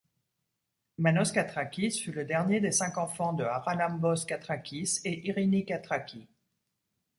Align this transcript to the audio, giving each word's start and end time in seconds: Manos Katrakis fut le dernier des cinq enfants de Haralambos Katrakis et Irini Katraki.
Manos 0.97 1.31
Katrakis 1.31 1.99
fut 2.01 2.11
le 2.11 2.25
dernier 2.25 2.59
des 2.59 2.71
cinq 2.71 2.97
enfants 2.97 3.33
de 3.33 3.43
Haralambos 3.43 4.25
Katrakis 4.25 4.99
et 5.05 5.27
Irini 5.27 5.63
Katraki. 5.63 6.27